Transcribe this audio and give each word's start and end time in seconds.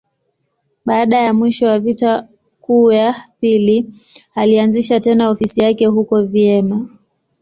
Baada 0.85 1.17
ya 1.17 1.33
mwisho 1.33 1.67
wa 1.67 1.79
Vita 1.79 2.27
Kuu 2.61 2.91
ya 2.91 3.15
Pili, 3.39 3.93
alianzisha 4.35 4.99
tena 4.99 5.29
ofisi 5.29 5.63
yake 5.63 5.85
huko 5.85 6.23
Vienna. 6.23 6.85